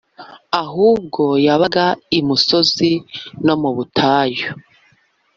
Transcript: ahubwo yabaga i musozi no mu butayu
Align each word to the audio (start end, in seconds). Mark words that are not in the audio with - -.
ahubwo 0.63 1.23
yabaga 1.45 1.85
i 2.17 2.19
musozi 2.27 2.91
no 3.45 3.55
mu 3.61 3.69
butayu 3.75 4.47